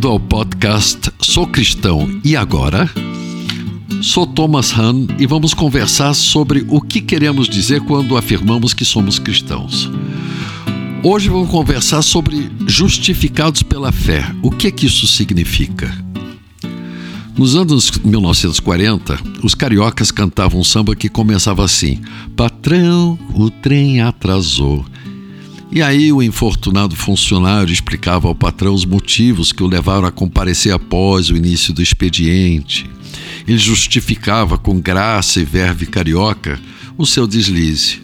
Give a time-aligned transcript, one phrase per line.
[0.00, 2.88] Bem-vindo ao podcast Sou Cristão e Agora?
[4.00, 9.18] Sou Thomas Hahn e vamos conversar sobre o que queremos dizer quando afirmamos que somos
[9.18, 9.90] cristãos.
[11.04, 14.24] Hoje vamos conversar sobre justificados pela fé.
[14.42, 15.92] O que é que isso significa?
[17.36, 22.00] Nos anos 1940, os cariocas cantavam um samba que começava assim:
[22.34, 24.82] Patrão, o trem atrasou.
[25.72, 30.72] E aí o infortunado funcionário explicava ao patrão os motivos que o levaram a comparecer
[30.72, 32.90] após o início do expediente.
[33.46, 36.60] Ele justificava com graça e verve carioca
[36.98, 38.02] o seu deslize.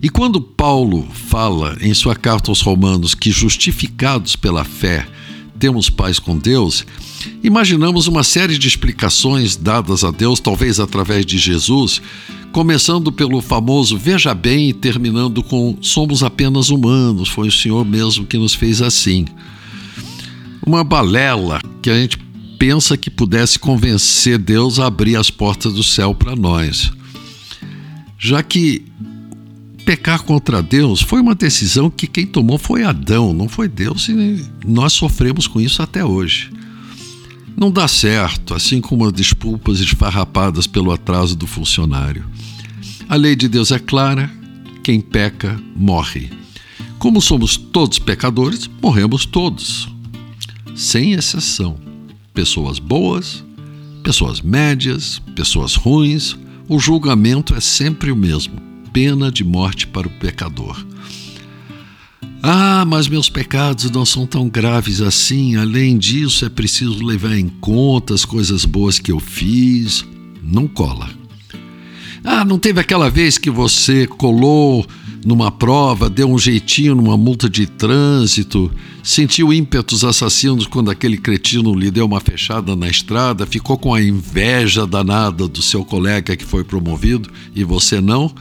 [0.00, 5.04] E quando Paulo fala em sua carta aos Romanos que justificados pela fé
[5.58, 6.86] temos paz com Deus,
[7.42, 12.00] imaginamos uma série de explicações dadas a Deus, talvez através de Jesus,
[12.58, 18.26] começando pelo famoso veja bem e terminando com somos apenas humanos, foi o Senhor mesmo
[18.26, 19.26] que nos fez assim.
[20.66, 22.18] Uma balela que a gente
[22.58, 26.90] pensa que pudesse convencer Deus a abrir as portas do céu para nós.
[28.18, 28.84] Já que
[29.84, 34.44] pecar contra Deus foi uma decisão que quem tomou foi Adão, não foi Deus, e
[34.66, 36.50] nós sofremos com isso até hoje.
[37.58, 42.24] Não dá certo, assim como as desculpas esfarrapadas pelo atraso do funcionário.
[43.08, 44.30] A lei de Deus é clara:
[44.84, 46.30] quem peca, morre.
[47.00, 49.88] Como somos todos pecadores, morremos todos,
[50.76, 51.76] sem exceção.
[52.32, 53.42] Pessoas boas,
[54.04, 56.36] pessoas médias, pessoas ruins,
[56.68, 58.54] o julgamento é sempre o mesmo:
[58.92, 60.86] pena de morte para o pecador.
[62.42, 65.56] Ah, mas meus pecados não são tão graves assim.
[65.56, 70.04] Além disso, é preciso levar em conta as coisas boas que eu fiz.
[70.42, 71.10] Não cola.
[72.24, 74.86] Ah, não teve aquela vez que você colou
[75.24, 78.70] numa prova, deu um jeitinho numa multa de trânsito,
[79.02, 84.02] sentiu ímpetos assassinos quando aquele cretino lhe deu uma fechada na estrada, ficou com a
[84.02, 88.32] inveja danada do seu colega que foi promovido e você não?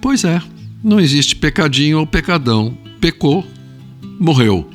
[0.00, 0.40] Pois é,
[0.82, 2.76] não existe pecadinho ou pecadão.
[3.00, 3.46] Pecou,
[4.18, 4.68] morreu.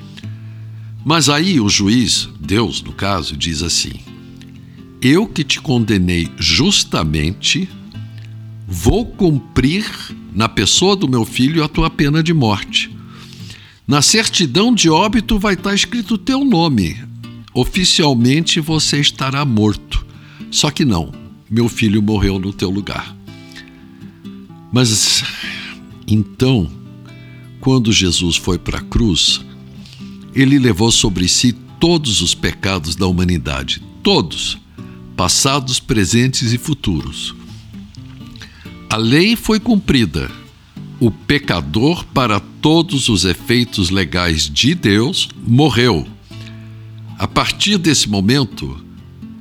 [1.05, 3.93] Mas aí o juiz, Deus no caso, diz assim:
[5.01, 7.67] Eu que te condenei justamente
[8.67, 9.85] Vou cumprir
[10.33, 12.89] na pessoa do meu filho a tua pena de morte.
[13.87, 16.97] Na certidão de óbito vai estar escrito o teu nome.
[17.53, 20.05] Oficialmente você estará morto.
[20.49, 21.11] Só que não,
[21.49, 23.15] meu filho morreu no teu lugar.
[24.71, 25.23] Mas
[26.13, 26.69] então,
[27.59, 29.41] quando Jesus foi para a cruz,
[30.35, 34.57] ele levou sobre si todos os pecados da humanidade, todos,
[35.17, 37.35] passados, presentes e futuros.
[38.89, 40.29] A lei foi cumprida.
[40.99, 46.07] O pecador, para todos os efeitos legais de Deus, morreu.
[47.17, 48.83] A partir desse momento,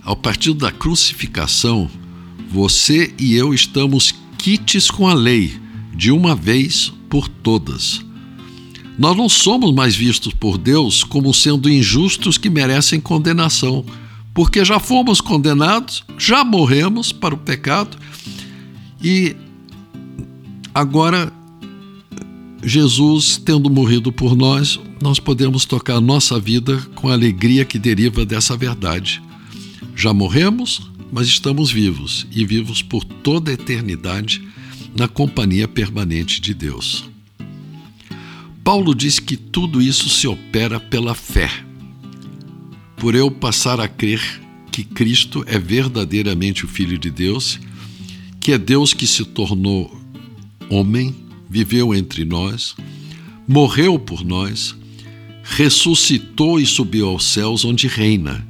[0.02, 1.88] a partir da crucificação,
[2.50, 5.61] você e eu estamos quites com a lei,
[5.94, 8.04] de uma vez por todas.
[8.98, 13.84] Nós não somos mais vistos por Deus como sendo injustos que merecem condenação,
[14.34, 17.96] porque já fomos condenados, já morremos para o pecado
[19.02, 19.34] e
[20.74, 21.32] agora,
[22.62, 28.24] Jesus tendo morrido por nós, nós podemos tocar nossa vida com a alegria que deriva
[28.24, 29.20] dessa verdade.
[29.96, 34.40] Já morremos, mas estamos vivos e vivos por toda a eternidade
[34.96, 37.04] na companhia permanente de Deus.
[38.62, 41.50] Paulo diz que tudo isso se opera pela fé.
[42.96, 44.20] Por eu passar a crer
[44.70, 47.58] que Cristo é verdadeiramente o Filho de Deus
[48.42, 49.96] que é Deus que se tornou
[50.68, 51.14] homem,
[51.48, 52.74] viveu entre nós,
[53.46, 54.74] morreu por nós,
[55.44, 58.44] ressuscitou e subiu aos céus onde reina.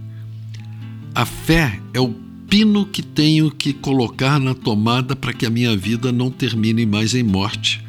[1.15, 2.09] A fé é o
[2.53, 7.15] pino que tenho que colocar na tomada para que a minha vida não termine mais
[7.15, 7.83] em morte,